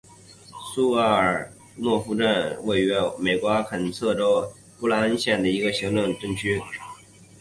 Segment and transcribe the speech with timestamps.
[0.73, 6.59] 苏格尔洛夫镇区是位于美国阿肯色州布恩县的一个行政镇区。